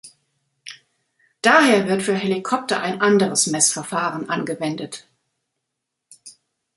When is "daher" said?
1.43-1.87